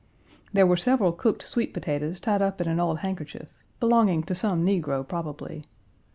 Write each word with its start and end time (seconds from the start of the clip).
There 0.51 0.65
were 0.65 0.77
several 0.77 1.11
cooked 1.11 1.43
sweet 1.47 1.75
potatoes 1.75 2.19
tied 2.19 2.41
up 2.41 2.59
in 2.59 2.67
an 2.67 2.79
old 2.79 3.01
handkerchief 3.01 3.53
belonging 3.79 4.23
to 4.23 4.33
some 4.33 4.65
negro 4.65 5.07
probably. 5.07 5.63